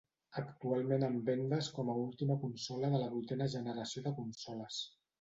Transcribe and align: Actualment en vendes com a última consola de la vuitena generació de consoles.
Actualment 0.41 1.05
en 1.07 1.19
vendes 1.27 1.69
com 1.77 1.93
a 1.93 1.97
última 2.05 2.39
consola 2.47 2.93
de 2.97 3.05
la 3.05 3.13
vuitena 3.15 3.53
generació 3.57 4.09
de 4.11 4.19
consoles. 4.23 4.87